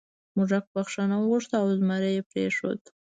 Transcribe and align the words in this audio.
موږک 0.35 0.65
بخښنه 0.75 1.15
وغوښته 1.19 1.55
او 1.61 1.67
زمري 1.77 2.25
پریښود. 2.31 2.81